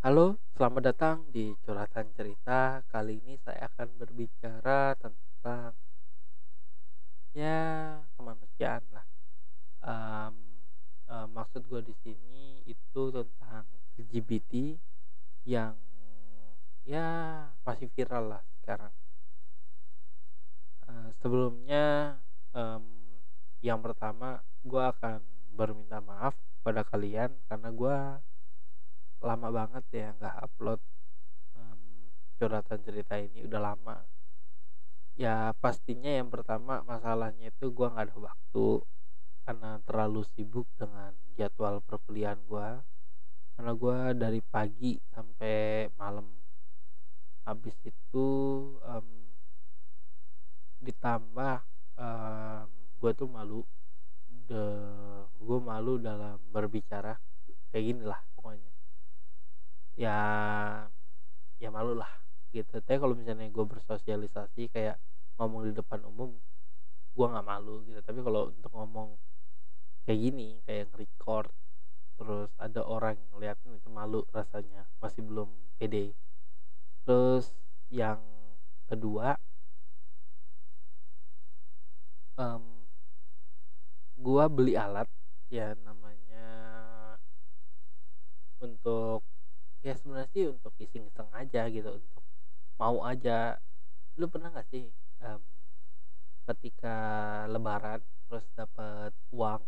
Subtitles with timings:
[0.00, 2.80] Halo, selamat datang di curhatan cerita.
[2.88, 5.76] Kali ini saya akan berbicara tentang
[7.36, 9.04] ya kemanusiaan lah.
[9.84, 10.36] Em,
[11.04, 13.68] em, maksud gue di sini itu tentang
[14.00, 14.80] LGBT
[15.44, 15.76] yang
[16.88, 17.08] ya
[17.60, 18.96] masih viral lah sekarang.
[20.88, 22.16] Eh, sebelumnya
[22.56, 22.84] em,
[23.60, 25.20] yang pertama gue akan
[25.52, 26.32] berminta maaf
[26.64, 27.96] pada kalian karena gue
[29.20, 30.80] lama banget ya nggak upload
[31.56, 31.80] em,
[32.40, 33.96] curhatan cerita ini udah lama.
[35.20, 38.66] Ya pastinya yang pertama masalahnya itu gua nggak ada waktu
[39.44, 42.80] karena terlalu sibuk dengan jadwal perkuliahan gua.
[43.56, 46.24] Karena gua dari pagi sampai malam.
[47.44, 48.28] Habis itu
[48.88, 49.08] em,
[50.80, 51.56] ditambah
[52.00, 53.60] em, gua tuh malu.
[55.40, 57.14] Gue malu dalam berbicara.
[57.70, 58.79] Kayak gini lah pokoknya
[59.96, 60.16] ya
[61.62, 62.10] ya malu lah
[62.54, 62.80] gitu.
[62.82, 64.96] Tapi kalau misalnya gue bersosialisasi kayak
[65.38, 66.30] ngomong di depan umum
[67.16, 68.00] gue nggak malu gitu.
[68.02, 69.08] Tapi kalau untuk ngomong
[70.04, 71.50] kayak gini kayak record
[72.20, 75.48] terus ada orang ngeliatin itu malu rasanya masih belum
[75.80, 76.12] pede.
[77.04, 77.52] Terus
[77.90, 78.20] yang
[78.88, 79.36] kedua
[82.38, 82.62] em
[84.24, 85.08] gue beli alat
[85.50, 86.46] ya namanya
[88.60, 89.24] untuk
[89.86, 92.24] ya sebenarnya sih untuk iseng-iseng aja gitu untuk
[92.80, 93.56] mau aja.
[94.18, 94.84] Lu pernah nggak sih
[95.24, 95.40] em,
[96.48, 96.96] ketika
[97.52, 99.62] lebaran terus dapat uang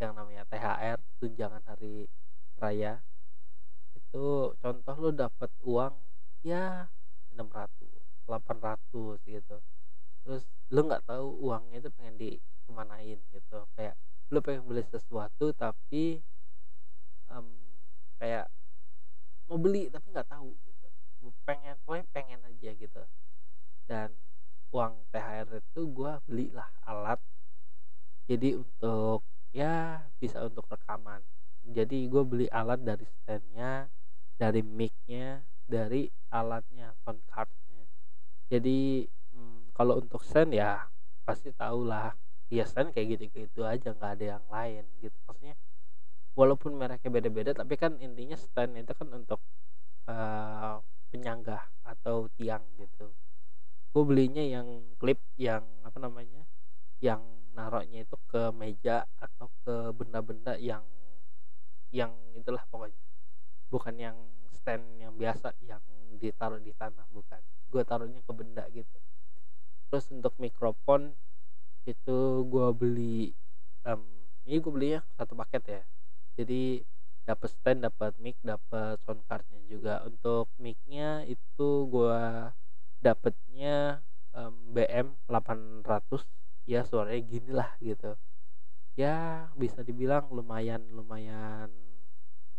[0.00, 2.08] yang namanya THR tunjangan hari
[2.60, 3.00] raya
[3.98, 4.26] itu
[4.62, 5.94] contoh lu dapat uang
[6.44, 6.88] ya
[7.36, 7.68] 600
[8.26, 9.56] 800 gitu.
[10.24, 10.42] Terus
[10.74, 13.58] lu nggak tahu uangnya itu pengen dikemanain gitu.
[13.76, 13.94] Kayak
[14.32, 16.18] lu pengen beli sesuatu tapi
[17.30, 17.46] em,
[18.18, 18.46] kayak
[19.46, 20.86] mau beli tapi nggak tahu gitu.
[21.46, 23.02] Pengen pokoknya pengen aja gitu.
[23.86, 24.10] Dan
[24.74, 27.20] uang THR itu gue belilah alat.
[28.26, 29.22] Jadi untuk
[29.54, 31.22] ya bisa untuk rekaman.
[31.66, 33.86] Jadi gue beli alat dari standnya
[34.36, 37.86] dari micnya dari alatnya sound cardnya.
[38.46, 40.86] Jadi hmm, kalau untuk stand ya
[41.26, 42.14] pasti tau lah
[42.46, 45.16] ya stand kayak gitu-gitu aja nggak ada yang lain gitu.
[45.26, 45.54] Maksudnya
[46.36, 49.40] walaupun mereknya beda-beda tapi kan intinya stand itu kan untuk
[50.04, 53.08] uh, penyanggah atau tiang gitu.
[53.96, 54.68] Gue belinya yang
[55.00, 56.44] klip yang apa namanya
[57.00, 57.24] yang
[57.56, 60.84] naroknya itu ke meja atau ke benda-benda yang
[61.88, 63.00] yang itulah pokoknya.
[63.72, 64.16] Bukan yang
[64.52, 65.80] stand yang biasa yang
[66.20, 67.40] ditaruh di tanah bukan.
[67.72, 69.00] Gue taruhnya ke benda gitu.
[69.88, 71.16] Terus untuk mikrofon
[71.88, 73.32] itu gue beli
[73.88, 74.04] um,
[74.44, 75.82] ini gue belinya satu paket ya
[76.36, 76.84] jadi
[77.26, 80.04] dapat stand dapat mic dapat sound cardnya juga.
[80.06, 82.54] Untuk micnya itu gua
[83.02, 84.00] dapetnya
[84.36, 86.22] um, BM 800
[86.70, 88.14] ya suaranya gini lah gitu.
[88.94, 91.68] Ya bisa dibilang lumayan lumayan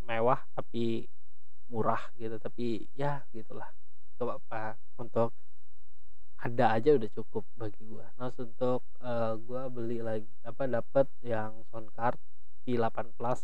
[0.04, 1.08] mewah tapi
[1.72, 2.36] murah gitu.
[2.36, 3.72] Tapi ya gitulah.
[4.20, 5.32] Coba apa untuk
[6.38, 8.12] ada aja udah cukup bagi gua.
[8.20, 12.20] Nah untuk uh, gua beli lagi apa dapat yang sound card
[12.68, 13.42] V8 plus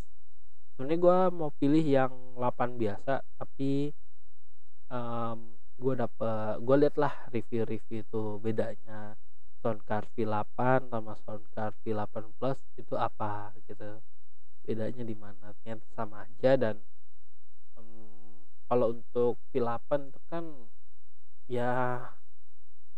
[0.74, 3.94] sebenarnya gue mau pilih yang 8 biasa tapi
[4.90, 9.14] um, gue dapet gue liat lah review-review itu bedanya
[9.62, 14.02] soundcard V8 sama soundcard V8 Plus itu apa gitu.
[14.66, 16.76] Bedanya di mana ternyata sama aja dan
[17.80, 18.36] um,
[18.68, 20.44] kalau untuk V8 itu kan
[21.48, 22.00] ya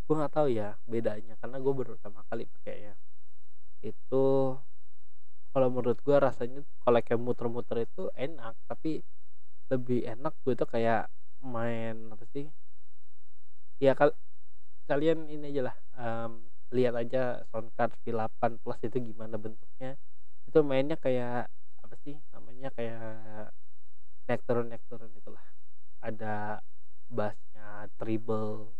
[0.06, 2.94] gue nggak tahu ya bedanya karena gue baru pertama kali pakai ya.
[3.84, 4.58] Itu
[5.56, 9.00] kalau menurut gue rasanya kalau kayak muter-muter itu enak tapi
[9.72, 11.08] lebih enak gue tuh kayak
[11.40, 12.44] main apa sih?
[13.80, 14.12] Ya kal
[14.84, 16.44] kalian ini aja lah um,
[16.76, 19.96] lihat aja soundcard V8 plus itu gimana bentuknya.
[20.44, 21.48] Itu mainnya kayak
[21.80, 23.48] apa sih namanya kayak
[24.28, 25.46] nektaron nektaron itulah
[26.04, 26.60] ada
[27.08, 28.76] bassnya treble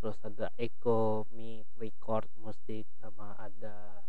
[0.00, 4.00] terus ada echo mic record musik sama ada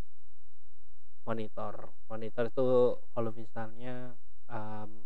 [1.28, 1.92] monitor.
[2.08, 4.16] Monitor itu kalau misalnya
[4.48, 5.04] um,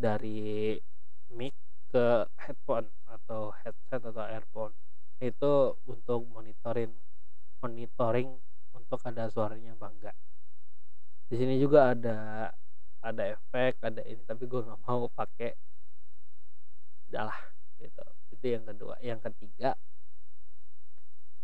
[0.00, 0.80] dari
[1.36, 1.52] mic
[1.92, 4.74] ke headphone atau headset atau earphone
[5.22, 6.90] itu untuk monitoring
[7.62, 8.34] monitoring
[8.74, 10.10] untuk ada suaranya bangga
[11.30, 12.50] di sini juga ada
[13.00, 15.52] ada efek ada ini tapi gue nggak mau pakai
[17.08, 17.40] udahlah
[17.80, 18.04] gitu.
[18.32, 18.94] Itu yang kedua.
[19.00, 19.76] Yang ketiga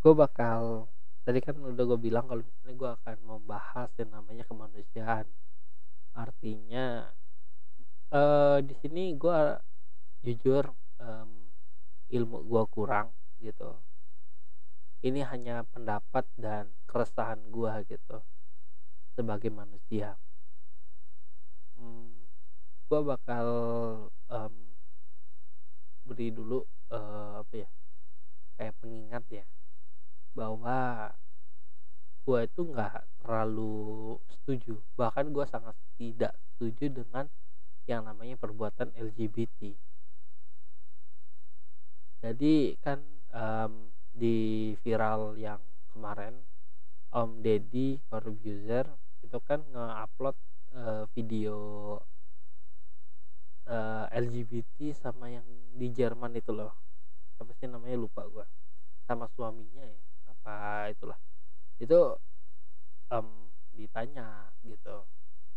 [0.00, 0.88] gue bakal
[1.22, 5.26] tadi kan udah gue bilang kalau misalnya gue akan membahas yang namanya kemanusiaan.
[6.17, 7.11] Artinya
[8.11, 9.38] uh, di sini gue
[10.20, 10.69] jujur
[11.00, 11.40] um,
[12.12, 13.78] ilmu gua kurang gitu.
[15.00, 18.20] Ini hanya pendapat dan keresahan gua gitu
[19.16, 20.20] sebagai manusia.
[21.78, 22.28] Hmm,
[22.90, 23.46] gua bakal
[24.28, 24.55] um,
[26.05, 27.70] beri dulu uh, apa ya
[28.61, 29.44] kayak pengingat ya
[30.32, 31.11] bahwa
[32.27, 34.79] gue itu nggak terlalu setuju.
[34.94, 37.27] Bahkan gue sangat tidak setuju dengan
[37.88, 39.75] yang namanya perbuatan LGBT
[42.21, 43.00] jadi kan
[43.32, 46.44] um, di viral yang kemarin
[47.09, 48.85] Om Deddy Corbuzier
[49.25, 50.37] itu kan nge-upload
[50.76, 51.56] uh, video
[53.67, 56.76] uh, eh, LGBT sama yang di Jerman itu loh.
[57.41, 57.97] Apa sih namanya?
[57.97, 58.44] Lupa gue
[59.09, 60.10] sama suaminya ya
[60.40, 61.19] apa itulah.
[61.76, 62.16] Itu
[63.12, 63.28] um,
[63.76, 65.04] ditanya gitu.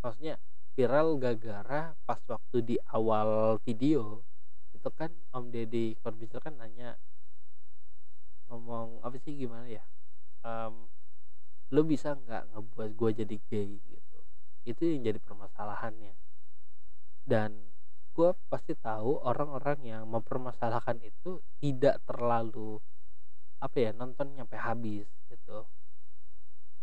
[0.03, 0.35] Maksudnya
[0.75, 4.25] viral gara-gara pas waktu di awal video
[4.75, 6.99] itu kan Om Deddy Corbuzier kan nanya
[8.51, 9.83] ngomong apa sih gimana ya?
[10.43, 10.91] Um,
[11.71, 13.79] lo bisa nggak ngebuat gue jadi gay?
[13.79, 14.17] Gitu.
[14.67, 16.13] Itu yang jadi permasalahannya.
[17.23, 17.55] Dan
[18.13, 22.77] gue pasti tahu orang-orang yang mempermasalahkan itu tidak terlalu
[23.63, 25.63] apa ya nonton nyampe habis gitu.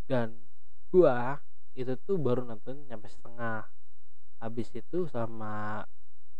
[0.09, 0.33] Dan
[0.89, 1.37] gua
[1.77, 3.69] itu tuh baru nonton nyampe setengah.
[4.41, 5.85] Habis itu sama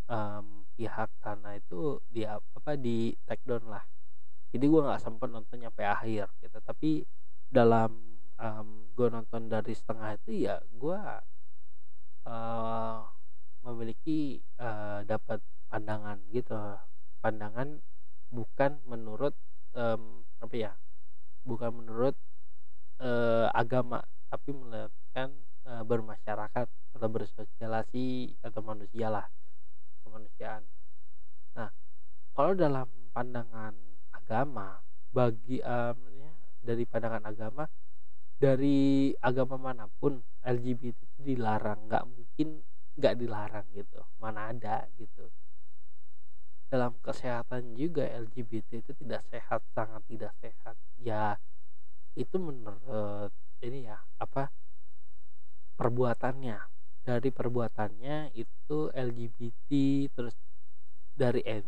[0.09, 3.85] um, pihak sana itu di apa di take down lah.
[4.49, 6.57] Jadi gua nggak sempet nonton nyampe akhir gitu.
[6.57, 7.05] Tapi
[7.45, 7.91] dalam
[8.41, 11.21] um, gue nonton dari setengah itu ya gua
[12.25, 13.05] uh,
[13.61, 15.39] memiliki uh, dapat
[15.69, 16.57] pandangan gitu.
[17.21, 17.77] Pandangan
[18.33, 19.37] bukan menurut
[19.77, 20.71] um, apa ya
[21.45, 22.17] bukan menurut
[23.01, 25.29] uh, agama tapi melihatkan
[25.69, 26.67] uh, bermasyarakat
[26.97, 29.25] atau bersosialisasi atau manusia lah
[30.03, 30.63] kemanusiaan.
[31.55, 31.69] Nah
[32.33, 33.75] kalau dalam pandangan
[34.11, 35.97] agama bagi um,
[36.61, 37.63] dari pandangan agama
[38.41, 42.61] dari agama mana pun LGBT itu dilarang nggak mungkin
[42.97, 45.29] nggak dilarang gitu mana ada gitu
[46.71, 50.79] dalam kesehatan juga LGBT itu tidak sehat sangat tidak sehat.
[51.03, 51.35] Ya
[52.15, 54.47] itu menurut ini ya apa
[55.75, 56.63] perbuatannya.
[57.01, 59.69] Dari perbuatannya itu LGBT
[60.15, 60.38] terus
[61.12, 61.59] dari eh,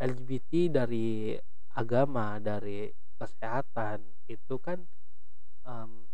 [0.00, 1.36] LGBT dari
[1.76, 2.88] agama dari
[3.20, 4.80] kesehatan itu kan
[5.68, 6.08] um,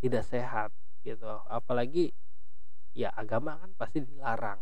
[0.00, 0.72] tidak sehat
[1.04, 1.28] gitu.
[1.52, 2.16] Apalagi
[2.96, 4.56] ya agama kan pasti dilarang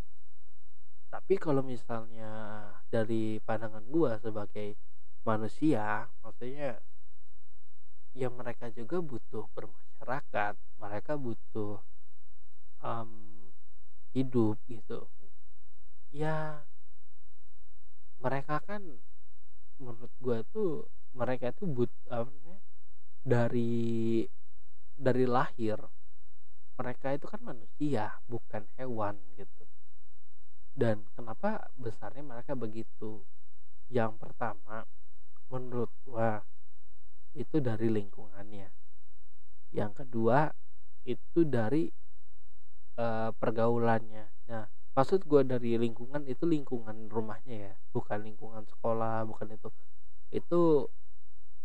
[1.15, 2.27] tapi kalau misalnya
[2.91, 4.75] dari pandangan gua sebagai
[5.23, 6.83] manusia maksudnya
[8.19, 11.79] ya mereka juga butuh bermasyarakat mereka butuh
[12.83, 13.11] um,
[14.11, 15.07] hidup gitu.
[16.11, 16.63] Ya
[18.23, 18.83] mereka kan
[19.79, 20.71] menurut gue tuh
[21.15, 22.31] mereka itu but apa
[23.23, 24.27] dari
[24.95, 25.79] dari lahir
[26.79, 29.64] mereka itu kan manusia bukan hewan gitu
[30.75, 33.23] dan kenapa besarnya mereka begitu?
[33.87, 34.83] Yang pertama
[35.47, 36.43] menurut gua
[37.35, 38.71] itu dari lingkungannya.
[39.71, 40.51] Yang kedua
[41.07, 41.91] itu dari
[42.99, 44.27] uh, pergaulannya.
[44.51, 49.69] Nah maksud gue dari lingkungan itu lingkungan rumahnya ya bukan lingkungan sekolah bukan itu.
[50.31, 50.91] Itu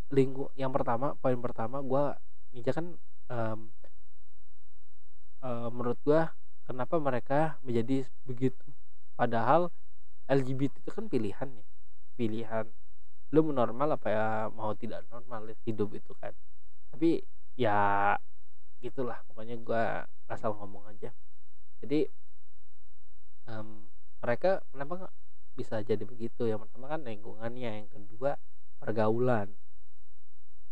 [0.09, 2.03] lingkung yang pertama poin pertama gue
[2.57, 2.97] ini kan
[3.29, 3.57] uh,
[5.69, 6.21] menurut gue
[6.65, 8.65] kenapa mereka menjadi begitu
[9.19, 9.67] padahal
[10.31, 11.65] LGBT itu kan pilihan ya.
[12.15, 12.65] Pilihan.
[13.35, 16.31] Lu normal apa ya mau tidak normal hidup itu kan.
[16.95, 17.19] Tapi
[17.59, 18.15] ya
[18.79, 19.83] gitulah pokoknya gue
[20.31, 21.11] asal ngomong aja.
[21.83, 22.07] Jadi
[23.51, 23.91] um,
[24.23, 25.15] mereka kenapa nggak
[25.59, 26.47] bisa jadi begitu?
[26.47, 28.39] Yang pertama kan lingkungannya yang kedua
[28.79, 29.51] pergaulan.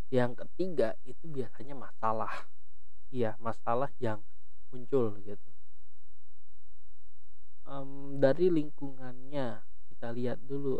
[0.07, 2.47] Yang ketiga itu biasanya masalah.
[3.11, 4.23] Iya masalah yang
[4.71, 5.56] muncul gitu
[7.67, 10.79] um, dari lingkungannya kita lihat dulu.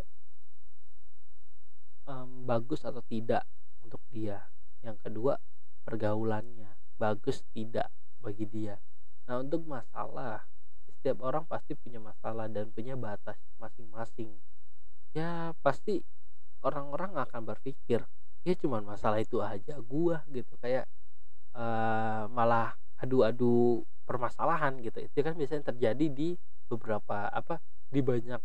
[2.08, 3.44] Um, bagus atau tidak
[3.84, 4.48] untuk dia.
[4.80, 5.36] Yang kedua
[5.84, 6.72] pergaulannya.
[6.96, 7.92] Bagus tidak
[8.24, 8.80] bagi dia.
[9.28, 10.48] Nah untuk masalah
[10.88, 14.32] setiap orang pasti punya masalah dan punya batas masing-masing.
[15.12, 16.02] Ya pasti
[16.64, 18.02] orang-orang akan berpikir
[18.48, 20.56] ya cuman masalah itu aja gua gitu.
[20.64, 20.88] Kayak
[21.52, 25.04] uh, malah adu-adu permasalahan gitu.
[25.04, 28.40] Itu kan biasanya terjadi di beberapa apa di banyak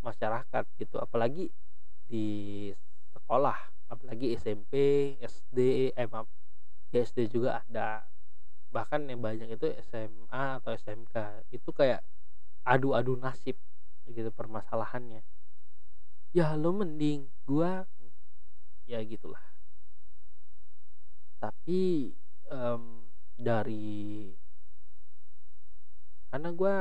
[0.00, 1.50] masyarakat gitu apalagi
[2.06, 2.70] di
[3.10, 3.56] sekolah
[3.90, 4.72] apalagi SMP
[5.18, 6.28] SD eh maaf
[6.94, 8.06] SD juga ada.
[8.70, 12.02] Bahkan yang banyak itu SMA atau SMK itu kayak
[12.62, 13.58] adu-adu nasib
[14.06, 15.22] gitu permasalahannya.
[16.34, 17.86] Ya lo mending gua
[18.86, 19.42] ya gitulah.
[21.42, 22.14] Tapi
[22.50, 24.30] um, dari
[26.30, 26.76] karena gue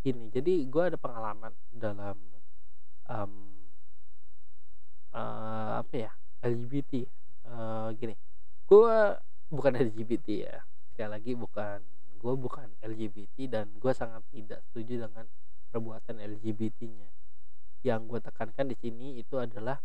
[0.00, 2.16] gini jadi gue ada pengalaman dalam
[3.10, 3.34] um,
[5.14, 7.04] uh, apa ya LGBT
[7.50, 8.14] uh, gini.
[8.64, 9.18] Gue
[9.50, 10.56] bukan LGBT ya
[10.94, 11.80] sekali lagi bukan
[12.20, 15.24] gue bukan LGBT dan gue sangat tidak setuju dengan
[15.72, 17.08] perbuatan LGBT-nya
[17.80, 19.80] yang gue tekankan di sini itu adalah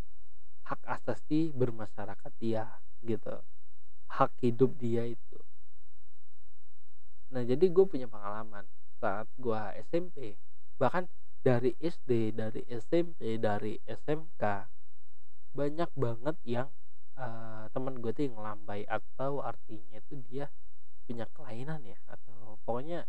[0.68, 2.68] hak asasi bermasyarakat dia
[3.08, 3.40] gitu.
[4.12, 5.40] Hak hidup dia itu.
[7.32, 8.35] Nah jadi gue punya pengalaman
[9.06, 10.34] saat gue SMP
[10.82, 11.06] bahkan
[11.46, 14.44] dari SD dari SMP dari SMK
[15.54, 16.68] banyak banget yang
[17.22, 18.42] uh, teman gue tuh yang
[18.90, 20.50] atau artinya itu dia
[21.06, 23.06] punya kelainan ya atau pokoknya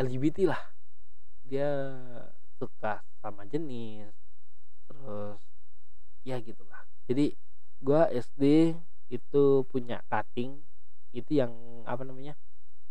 [0.00, 0.62] LGBT lah.
[1.44, 1.68] Dia
[2.56, 4.08] suka sama jenis
[4.88, 5.40] terus
[6.24, 6.88] ya gitulah.
[7.04, 7.36] Jadi
[7.82, 8.72] gua SD
[9.12, 10.56] itu punya cutting
[11.12, 11.52] itu yang
[11.84, 12.32] apa namanya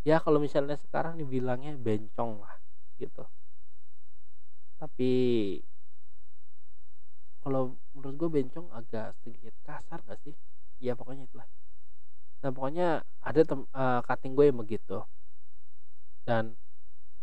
[0.08, 2.55] ya kalau misalnya sekarang dibilangnya bencong lah
[2.98, 3.24] gitu.
[4.81, 5.12] Tapi
[7.41, 10.34] kalau menurut gue bencong agak sedikit kasar gak sih?
[10.81, 11.48] Ya pokoknya itulah.
[12.41, 14.98] Nah pokoknya ada tem uh, cutting gue yang begitu.
[16.25, 16.58] Dan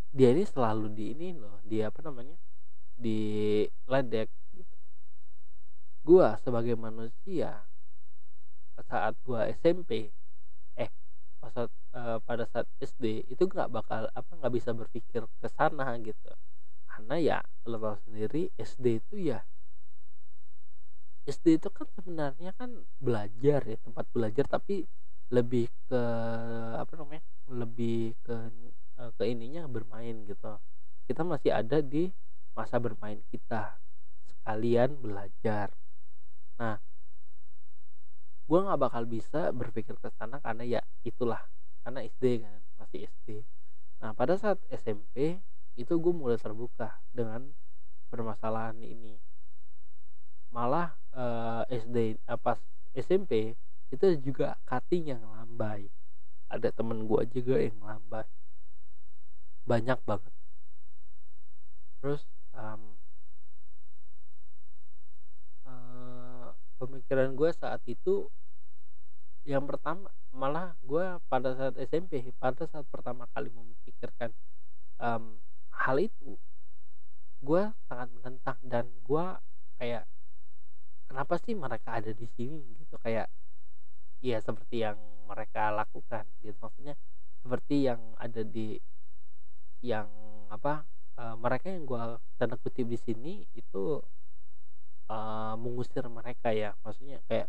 [0.08, 2.37] dia ini selalu di ini loh dia apa namanya
[2.97, 3.20] di
[3.87, 4.28] ledek
[6.02, 7.68] gua sebagai manusia
[8.88, 10.08] saat gua SMP
[10.80, 10.90] eh
[11.38, 15.97] pas saat, uh, pada saat SD itu nggak bakal apa nggak bisa berpikir ke sana
[16.02, 16.30] gitu.
[16.88, 19.40] Karena ya lo tahu sendiri SD itu ya
[21.28, 24.88] SD itu kan sebenarnya kan belajar ya tempat belajar tapi
[25.28, 26.02] lebih ke
[26.80, 28.37] apa namanya lebih ke
[28.97, 30.57] eh, ke ininya bermain gitu.
[31.04, 32.09] Kita masih ada di
[32.57, 33.76] masa bermain kita
[34.25, 35.68] sekalian belajar.
[36.57, 36.80] Nah
[38.49, 41.45] gue nggak bakal bisa berpikir ke sana karena ya itulah
[41.82, 43.42] karena SD kan masih SD
[43.99, 45.42] nah pada saat SMP
[45.78, 47.54] itu gue mulai terbuka dengan
[48.11, 49.14] permasalahan ini.
[50.50, 52.58] Malah uh, eh, SD uh, pas
[52.99, 53.54] SMP
[53.94, 55.87] itu juga cutting yang lambai.
[56.50, 58.26] Ada temen gue juga yang lambai.
[59.70, 60.35] Banyak banget.
[62.02, 62.99] Terus um,
[66.78, 68.30] pemikiran gue saat itu
[69.42, 74.30] yang pertama malah gue pada saat SMP pada saat pertama kali memikirkan
[75.00, 75.40] um,
[75.73, 76.37] hal itu
[77.38, 79.26] gue sangat menentang dan gue
[79.78, 80.04] kayak
[81.08, 82.61] kenapa sih mereka ada di sini?
[82.76, 83.30] Gitu kayak
[84.20, 86.28] ya seperti yang mereka lakukan.
[86.44, 86.94] Gitu maksudnya
[87.40, 88.76] seperti yang ada di
[89.80, 90.11] yang
[90.50, 90.82] apa
[91.16, 91.99] uh, mereka yang gue
[92.37, 94.02] tanda kutip di sini itu
[95.06, 97.47] uh, mengusir mereka ya maksudnya kayak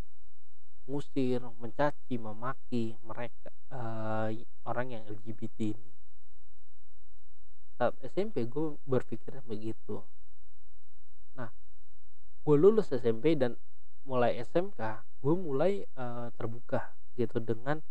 [0.86, 4.30] mengusir mencaci memaki mereka uh,
[4.66, 5.94] orang yang LGBT ini.
[7.78, 10.02] Saat SMP gue berpikirnya begitu.
[11.38, 11.50] Nah
[12.44, 13.56] gue lulus SMP dan
[14.04, 17.82] mulai SMK gue mulai uh, terbuka gitu dengan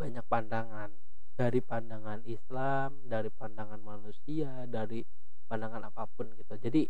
[0.00, 0.90] banyak pandangan.
[1.36, 5.04] Dari pandangan Islam dari pandangan manusia dari
[5.44, 6.56] pandangan apa pun gitu.
[6.56, 6.88] Jadi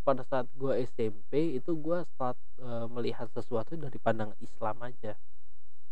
[0.00, 5.12] pada saat gue SMP itu gue saat e, melihat sesuatu dari pandangan Islam aja.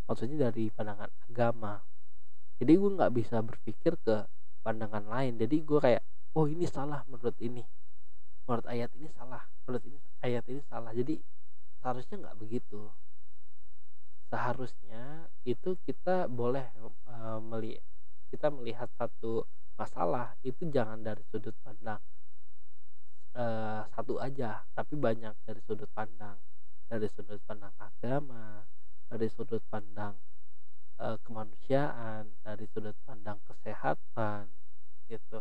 [0.09, 1.85] Maksudnya dari pandangan agama.
[2.59, 4.25] Jadi gue nggak bisa berpikir ke
[4.65, 5.37] pandangan lain.
[5.37, 6.03] Jadi gue kayak
[6.35, 7.63] oh ini salah menurut ini.
[8.49, 9.45] Menurut ayat ini salah.
[9.69, 10.91] Menurut ini ayat ini salah.
[10.97, 11.15] Jadi
[11.79, 12.81] seharusnya nggak begitu.
[14.29, 16.65] Seharusnya itu kita boleh
[17.09, 17.85] e, melihat
[18.29, 19.49] kita melihat satu
[19.81, 22.03] masalah itu jangan dari sudut pandang
[23.35, 26.39] uh, satu aja tapi banyak dari sudut pandang
[26.89, 28.65] dari sudut pandang agama
[29.09, 30.17] dari sudut pandang
[31.01, 34.51] uh, kemanusiaan dari sudut pandang kesehatan
[35.09, 35.41] gitu.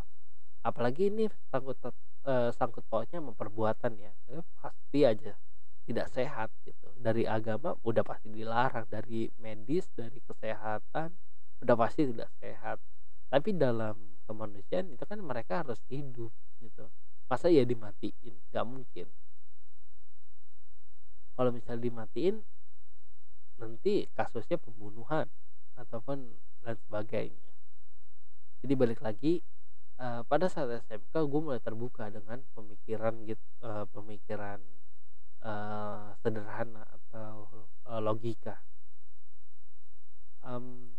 [0.64, 5.36] Apalagi ini sangkut uh, sangkut pautnya memperbuatan ya eh, pasti aja
[5.84, 6.88] tidak sehat gitu.
[6.96, 11.12] Dari agama udah pasti dilarang dari medis dari kesehatan
[11.60, 12.80] udah pasti tidak sehat.
[13.28, 16.88] Tapi dalam kemanusiaan itu kan mereka harus hidup gitu
[17.28, 18.34] masa ya dimatiin?
[18.50, 19.06] Nggak mungkin.
[21.38, 22.42] Kalau misalnya dimatiin
[23.58, 25.30] nanti kasusnya pembunuhan
[25.78, 26.34] ataupun
[26.66, 27.52] lain sebagainya.
[28.58, 29.38] Jadi balik lagi
[30.02, 34.58] uh, pada saat SMK gue mulai terbuka dengan pemikiran gitu uh, pemikiran
[35.42, 37.46] uh, sederhana atau
[37.86, 38.58] uh, logika.
[40.42, 40.94] Um,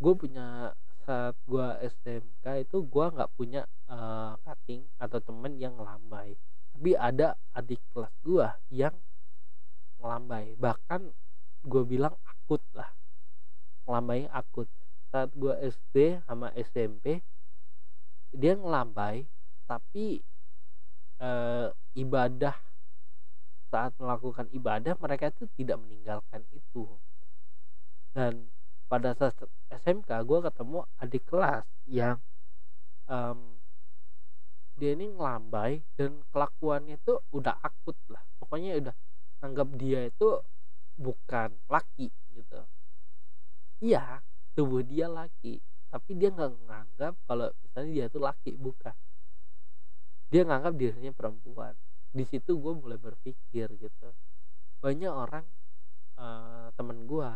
[0.00, 6.34] gue punya saat gua SMK itu gua nggak punya uh, cutting atau temen yang ngelambai.
[6.74, 8.92] Tapi ada adik kelas gua yang
[10.00, 10.54] ngelambai.
[10.60, 11.00] Bahkan
[11.66, 12.88] gue bilang akut lah.
[13.84, 14.68] Ngelambai akut.
[15.10, 17.22] Saat gue SD sama SMP
[18.36, 19.24] dia ngelambai
[19.64, 20.20] tapi
[21.16, 21.30] e,
[21.96, 22.52] ibadah
[23.70, 26.86] saat melakukan ibadah mereka itu tidak meninggalkan itu.
[28.14, 28.46] Dan
[28.86, 29.34] pada saat
[29.70, 32.22] SMK gue ketemu adik kelas yang
[33.10, 33.58] um,
[34.76, 38.22] dia ini ngelambai dan kelakuannya itu udah akut lah.
[38.38, 38.94] Pokoknya udah
[39.42, 40.38] anggap dia itu
[40.96, 42.60] bukan laki gitu.
[43.82, 44.20] Iya
[44.56, 45.60] tubuh dia laki
[45.92, 48.96] tapi dia nggak nganggap kalau misalnya dia itu laki bukan.
[50.28, 51.72] Dia nganggap dirinya perempuan.
[52.12, 54.08] Di situ gue mulai berpikir gitu.
[54.84, 55.46] Banyak orang
[56.20, 57.30] uh, temen gue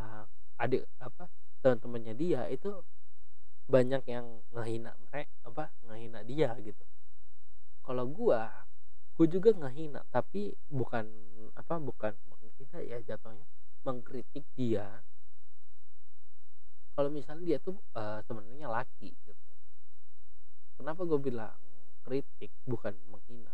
[0.60, 1.24] adik apa
[1.64, 2.84] teman-temannya dia itu
[3.70, 6.84] banyak yang ngehina mereka apa ngehina dia gitu.
[7.80, 8.42] Kalau gue
[9.16, 11.06] gue juga ngehina tapi bukan
[11.56, 13.46] apa bukan menghina ya jatuhnya
[13.86, 15.00] mengkritik dia.
[16.92, 19.52] Kalau misalnya dia tuh uh, sebenarnya laki gitu.
[20.76, 21.56] Kenapa gue bilang
[22.04, 23.52] kritik bukan menghina?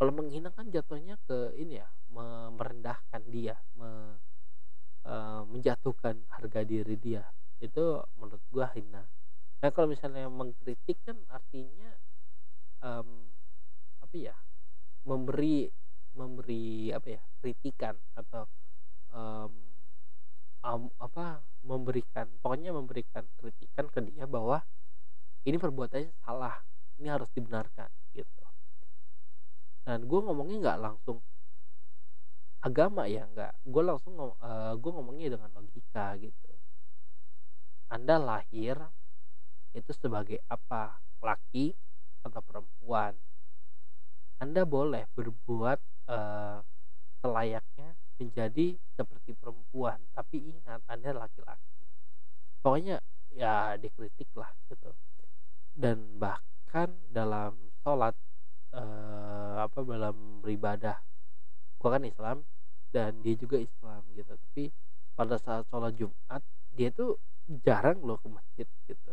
[0.00, 3.54] Kalau menghina kan jatuhnya ke ini ya merendahkan dia
[5.04, 7.24] uh, menjatuhkan harga diri dia.
[7.60, 9.04] Itu menurut gua hina.
[9.60, 11.92] Nah kalau misalnya mengkritik kan artinya
[12.80, 13.28] um,
[14.00, 14.36] apa ya
[15.04, 15.68] memberi
[16.16, 18.48] memberi apa ya kritikan atau
[19.12, 19.52] um,
[20.64, 24.64] um, apa memberikan pokoknya memberikan kritikan ke dia bahwa
[25.44, 26.56] ini perbuatannya salah
[27.00, 28.44] ini harus dibenarkan gitu.
[29.84, 31.24] Dan gue ngomongnya nggak langsung
[32.60, 33.64] agama ya nggak.
[33.64, 36.50] Gue langsung uh, eh, gue ngomongnya dengan logika gitu.
[37.90, 38.78] Anda lahir
[39.74, 41.00] itu sebagai apa?
[41.20, 41.72] Laki
[42.24, 43.12] atau perempuan?
[44.40, 46.64] Anda boleh berbuat uh,
[47.20, 51.84] selayaknya menjadi seperti perempuan tapi ingat anda laki-laki.
[52.60, 53.00] Pokoknya
[53.32, 54.92] ya dikritik lah gitu.
[55.72, 58.12] Dan bahkan dalam sholat
[58.76, 61.00] uh, apa dalam beribadah
[61.80, 62.44] gua kan Islam
[62.92, 64.28] dan dia juga Islam gitu.
[64.36, 64.64] Tapi
[65.16, 66.44] pada saat sholat Jumat
[66.76, 67.16] dia tuh
[67.64, 69.12] jarang loh ke masjid gitu.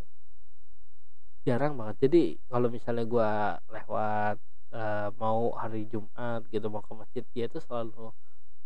[1.47, 1.95] Jarang banget.
[2.08, 4.38] Jadi kalau misalnya gua lewat
[4.75, 8.12] uh, mau hari Jumat gitu mau ke masjid dia tuh selalu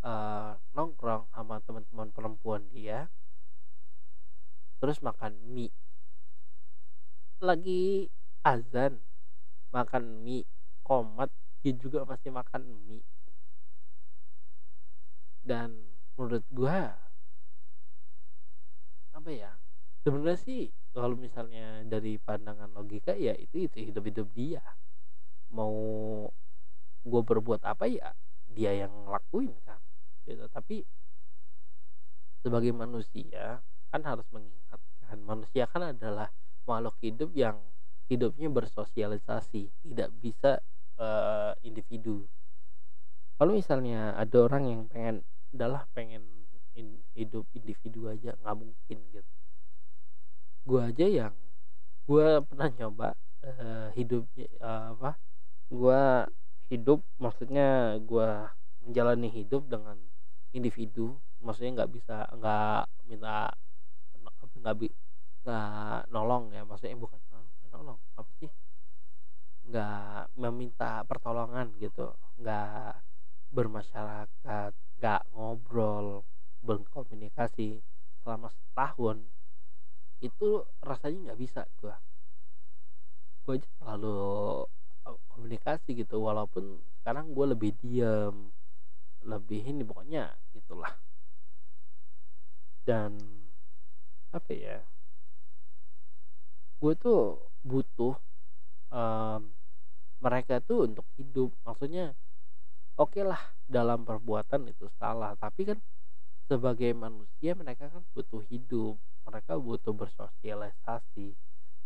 [0.02, 3.06] uh, nongkrong sama teman-teman perempuan dia.
[4.82, 5.70] Terus makan mie.
[7.38, 8.10] Lagi
[8.42, 8.98] azan
[9.70, 10.50] makan mie
[10.82, 11.30] komat
[11.62, 13.06] dia juga masih makan mie
[15.42, 15.74] dan
[16.16, 16.96] menurut gua
[19.12, 19.52] apa ya
[20.02, 24.64] sebenarnya sih kalau misalnya dari pandangan logika ya itu itu hidup hidup dia.
[25.52, 25.74] Mau
[27.02, 28.12] gue berbuat apa ya
[28.52, 29.80] dia yang ngelakuin kan
[30.28, 30.44] gitu.
[30.52, 30.84] Tapi
[32.44, 36.28] sebagai manusia kan harus mengingatkan manusia kan adalah
[36.68, 37.60] makhluk hidup yang
[38.12, 40.60] hidupnya bersosialisasi tidak bisa
[41.00, 42.28] uh, individu.
[43.40, 46.24] Kalau misalnya ada orang yang pengen adalah pengen
[46.76, 49.34] in, hidup individu aja nggak mungkin gitu.
[50.64, 51.36] Gue aja yang
[52.08, 53.10] gue pernah nyoba
[53.46, 54.26] uh, hidup
[54.60, 55.16] uh, apa
[55.72, 56.02] gue
[56.72, 58.30] hidup maksudnya gue
[58.84, 59.96] menjalani hidup dengan
[60.52, 63.52] individu maksudnya nggak bisa nggak minta
[64.62, 64.88] nggak bi
[65.42, 67.20] nggak nolong ya maksudnya bukan
[67.72, 68.52] nolong apa sih?
[69.68, 73.00] Nggak meminta pertolongan gitu nggak
[73.52, 76.22] bermasyarakat nggak ngobrol
[76.62, 77.82] berkomunikasi
[78.22, 79.18] selama setahun
[80.22, 81.96] itu rasanya nggak bisa gue
[83.42, 84.22] gue aja selalu
[85.10, 88.54] eh, komunikasi gitu walaupun sekarang gue lebih diem
[89.26, 90.94] lebih ini pokoknya gitulah.
[92.86, 93.18] Dan
[94.32, 94.82] apa ya
[96.82, 98.18] gue tuh butuh
[98.90, 99.54] um,
[100.22, 101.54] mereka tuh untuk hidup.
[101.66, 102.18] Maksudnya
[103.00, 105.36] oke okay lah dalam perbuatan itu salah.
[105.40, 105.80] Tapi kan
[106.52, 109.00] sebagai manusia mereka kan butuh hidup.
[109.24, 111.32] Mereka butuh bersosialisasi.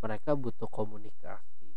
[0.01, 1.69] Mereka butuh komunikasi.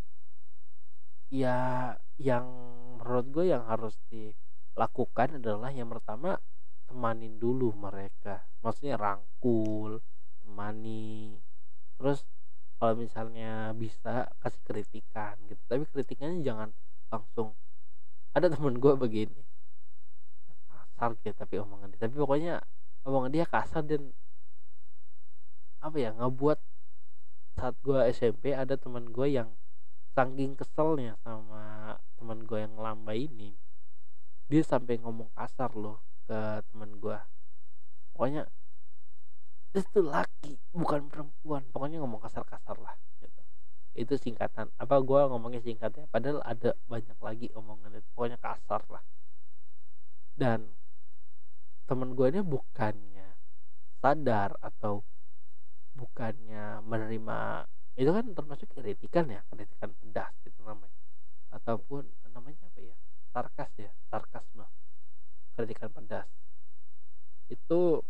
[1.28, 2.48] Ya yang
[2.96, 6.40] menurut gue yang harus dilakukan adalah yang pertama
[6.88, 8.46] temanin dulu mereka.
[8.64, 10.00] Maksudnya rangkul
[10.40, 11.36] temani.
[12.00, 12.24] Terus
[12.78, 15.60] kalau misalnya bisa kasih kritikan gitu.
[15.66, 16.70] Tapi kritikannya jangan
[17.10, 17.57] langsung
[18.38, 19.40] ada temen gue begini.
[20.70, 22.00] Kasar gitu tapi omongan dia.
[22.06, 22.54] Tapi pokoknya
[23.06, 24.14] omongan dia kasar dan
[25.78, 26.58] apa ya ngebuat
[27.58, 29.50] saat gue SMP ada teman gue yang
[30.14, 33.54] saking keselnya sama teman gue yang lamba ini.
[34.48, 37.18] Dia sampai ngomong kasar loh ke teman gue
[38.18, 38.50] pokoknya
[39.78, 41.62] itu laki bukan perempuan.
[41.70, 42.98] Pokoknya ngomong kasar-kasar lah
[43.98, 49.02] itu singkatan apa gue ngomongnya singkatnya padahal ada banyak lagi omongan itu pokoknya kasar lah.
[50.38, 50.70] Dan
[51.90, 53.28] teman gue ini bukannya
[53.98, 55.02] sadar atau
[55.98, 57.66] bukannya menerima
[57.98, 60.94] itu kan termasuk kritikan ya kritikan pedas itu namanya.
[61.50, 62.96] Ataupun namanya apa ya
[63.34, 64.66] sarkas ya sarkasme
[65.58, 66.30] kritikan pedas.
[67.50, 68.06] Itu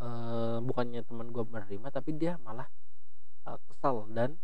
[0.00, 2.66] uh, bukannya teman gue menerima tapi dia malah
[3.46, 4.38] uh, kesal dan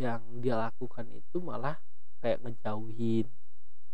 [0.00, 1.76] yang dia lakukan itu malah
[2.24, 3.28] kayak ngejauhin.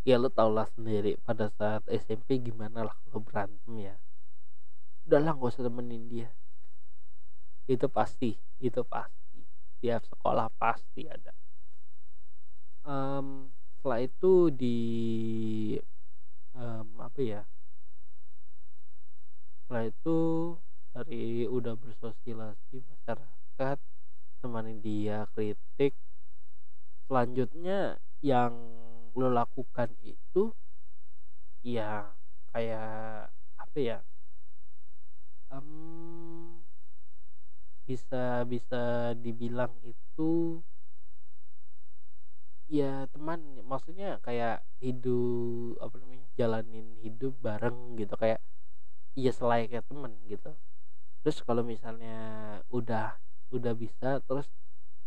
[0.06, 3.96] Ya lo tau lah sendiri pada saat SMP gimana lah kalau berantem ya.
[5.04, 6.28] Udahlah gak usah temenin dia.
[7.68, 9.42] Itu pasti itu pasti.
[9.82, 11.34] Tiap sekolah pasti ada.
[12.88, 14.78] Um, setelah itu di
[16.56, 17.42] um, apa ya?
[19.60, 20.18] Setelah itu
[20.96, 23.37] dari udah bersosialisasi masyarakat
[24.38, 25.98] temani dia kritik.
[27.10, 28.54] Selanjutnya yang
[29.18, 30.54] lo lakukan itu
[31.66, 32.14] ya
[32.54, 33.98] kayak apa ya
[35.50, 36.62] um,
[37.82, 40.62] bisa bisa dibilang itu
[42.68, 48.38] ya teman maksudnya kayak hidup apa namanya jalanin hidup bareng gitu kayak
[49.18, 50.54] iya selayaknya teman gitu.
[51.24, 52.16] Terus kalau misalnya
[52.70, 53.18] udah
[53.48, 54.48] udah bisa terus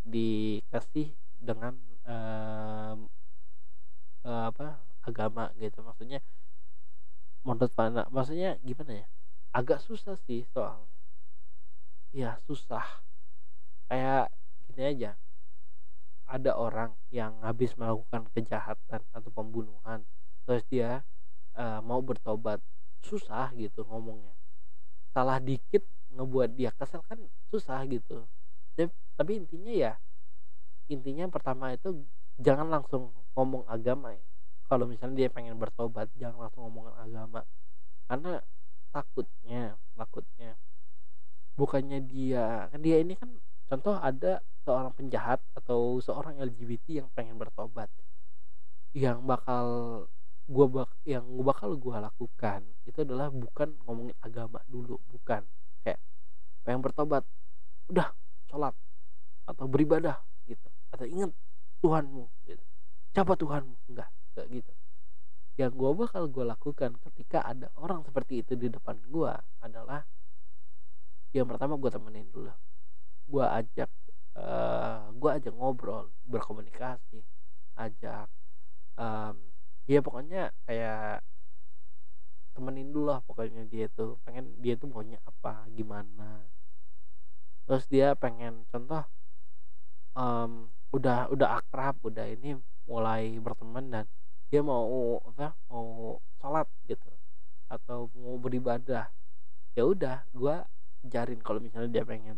[0.01, 3.09] dikasih dengan um,
[4.25, 5.81] uh, apa agama gitu.
[5.81, 6.19] Maksudnya
[7.41, 9.07] menurut mana maksudnya gimana ya?
[9.51, 10.89] Agak susah sih soalnya.
[12.11, 12.85] Ya susah.
[13.89, 14.31] Kayak
[14.69, 15.11] gini aja.
[16.31, 20.07] Ada orang yang habis melakukan kejahatan atau pembunuhan
[20.47, 21.03] terus dia
[21.57, 22.63] uh, mau bertobat.
[23.01, 24.37] Susah gitu ngomongnya.
[25.11, 25.83] Salah dikit
[26.15, 27.19] ngebuat dia kesel kan
[27.51, 28.27] susah gitu.
[29.17, 29.93] Tapi intinya ya
[30.91, 32.03] intinya pertama itu
[32.41, 34.25] jangan langsung ngomong agama ya.
[34.67, 37.43] Kalau misalnya dia pengen bertobat jangan langsung ngomong agama.
[38.07, 38.39] Karena
[38.91, 40.59] takutnya takutnya
[41.55, 43.31] bukannya dia kan dia ini kan
[43.71, 47.87] contoh ada seorang penjahat atau seorang LGBT yang pengen bertobat.
[48.91, 49.65] Yang bakal
[50.51, 55.45] gua bak yang gua bakal gua lakukan itu adalah bukan ngomongin agama dulu bukan
[56.63, 57.23] pengen bertobat.
[57.89, 58.13] Udah
[58.49, 58.75] sholat.
[59.45, 60.67] Atau beribadah gitu.
[60.93, 61.31] Atau ingat
[61.81, 62.65] Tuhanmu gitu.
[63.11, 63.75] Siapa Tuhanmu?
[63.91, 64.71] Enggak enggak gitu.
[65.59, 70.05] Yang gua bakal gua lakukan ketika ada orang seperti itu di depan gua adalah
[71.31, 72.51] yang pertama gue temenin dulu.
[73.31, 73.87] Gue ajak
[74.35, 77.23] uh, eh, gue ajak ngobrol berkomunikasi
[77.79, 78.27] ajak
[78.99, 79.35] um,
[79.87, 81.23] ya pokoknya kayak
[82.61, 86.45] temenin dulu lah pokoknya dia tuh pengen dia tuh maunya apa gimana.
[87.65, 89.01] Terus dia pengen contoh
[90.13, 94.05] um, udah udah akrab udah ini mulai berteman dan
[94.53, 97.09] dia mau apa mau sholat gitu
[97.65, 99.09] atau mau beribadah
[99.73, 100.55] ya udah gue
[101.07, 102.37] ajarin kalau misalnya dia pengen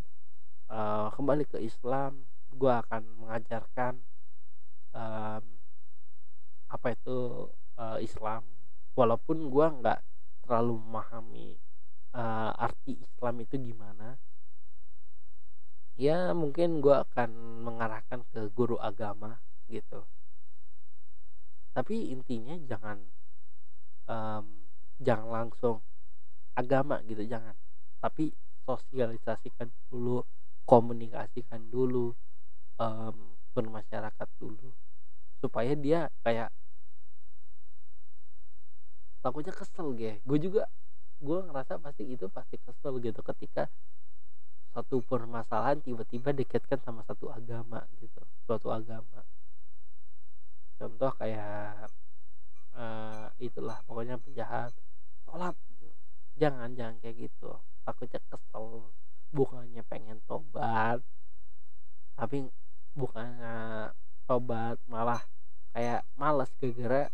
[0.72, 4.00] uh, kembali ke Islam gue akan mengajarkan
[4.96, 5.44] um,
[6.70, 8.46] apa itu uh, Islam.
[8.94, 10.13] Walaupun gue nggak
[10.44, 11.48] terlalu memahami
[12.12, 14.20] uh, arti Islam itu gimana
[15.94, 17.30] ya mungkin gue akan
[17.62, 19.38] mengarahkan ke guru agama
[19.70, 20.02] gitu.
[21.74, 22.98] Tapi intinya jangan
[24.06, 24.46] um,
[24.98, 25.76] jangan langsung
[26.54, 27.54] agama gitu jangan.
[28.02, 28.30] Tapi
[28.66, 30.22] sosialisasikan dulu
[30.66, 32.14] komunikasikan dulu
[32.78, 33.16] um,
[33.54, 34.74] bermasyarakat dulu
[35.38, 36.50] supaya dia kayak
[39.24, 40.68] takutnya kesel gue gue juga
[41.24, 43.72] gue ngerasa pasti itu pasti kesel gitu ketika
[44.76, 49.22] satu permasalahan tiba-tiba dikaitkan sama satu agama gitu suatu agama.
[50.76, 51.88] Contoh kayak
[52.74, 54.74] uh, itulah pokoknya penjahat
[55.24, 55.88] sholat gitu.
[56.36, 57.54] jangan jangan kayak gitu.
[57.86, 58.90] Takutnya kesel
[59.30, 61.02] bukannya pengen tobat
[62.14, 62.46] tapi
[62.94, 63.90] bukannya
[64.30, 65.22] tobat malah
[65.74, 67.10] kayak malas gara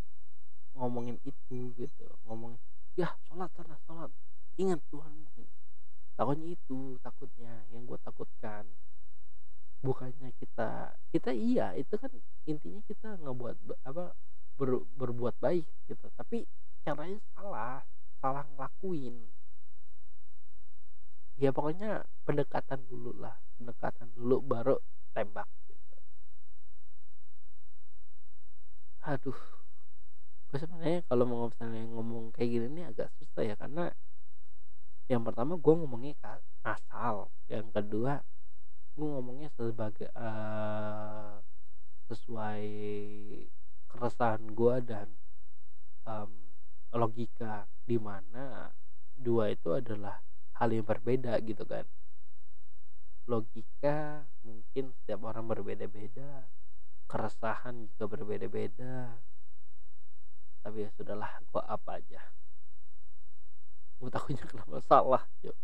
[0.74, 2.56] ngomongin itu gitu ngomong
[2.98, 4.11] ya sholat sana sholat.
[4.59, 5.14] Ingat Tuhan.
[6.18, 8.68] Takutnya itu takutnya yang gue takutkan.
[9.80, 12.12] Bukannya kita kita iya itu kan
[12.44, 13.56] intinya kita ngebuat
[13.88, 14.12] apa
[14.61, 16.06] ber, berbuat baik gitu.
[16.12, 16.44] Tapi
[16.85, 17.80] caranya salah
[18.20, 19.16] salah ngelakuin.
[21.40, 24.76] Ya pokoknya pendekatan dulu lah pendekatan dulu baru
[25.16, 25.96] tembak gitu.
[29.09, 29.40] Aduh
[30.50, 33.94] gue sebenarnya kalau mau misalnya ngomong kayak gini nih agak susah ya karena
[35.06, 36.18] yang pertama gue ngomongnya
[36.66, 38.18] asal yang kedua
[38.98, 41.38] gue ngomongnya sebagai uh,
[42.10, 42.66] sesuai
[43.86, 45.08] keresahan gue dan
[46.02, 46.30] um,
[46.90, 48.74] logika di mana
[49.14, 50.18] dua itu adalah
[50.58, 51.86] hal yang berbeda gitu kan.
[53.30, 56.50] Logika mungkin setiap orang berbeda-beda
[57.06, 59.18] keresahan juga berbeda-beda
[60.60, 62.20] tapi ya sudahlah gua apa aja.
[64.00, 65.56] Gue takutnya kena masalah yuk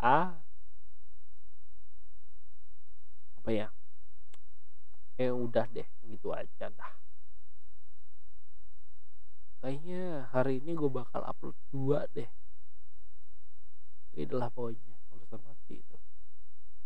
[0.00, 0.32] ah
[3.40, 3.68] apa ya?
[5.20, 6.92] Eh udah deh gitu aja dah.
[9.60, 12.28] Kayaknya hari ini gue bakal upload dua deh.
[14.16, 15.96] Itulah pokoknya urusan nanti itu.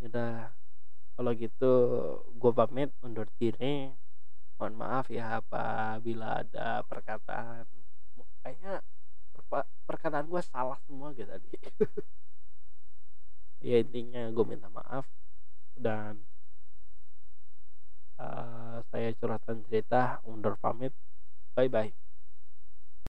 [0.02, 0.50] Udah
[1.14, 1.72] kalau gitu
[2.34, 3.94] gue pamit undur diri
[4.58, 7.66] mohon maaf ya apabila ada perkataan
[8.44, 8.80] kayaknya
[9.88, 11.50] perkataan gue salah semua gitu tadi.
[13.64, 15.08] Ya intinya gue minta maaf
[15.72, 16.20] dan
[18.20, 20.92] uh, saya curhatan cerita undur pamit.
[21.56, 22.03] Bye bye